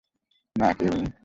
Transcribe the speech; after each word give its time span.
না, 0.55 0.69
কে 0.73 0.85
উনি? 0.89 1.11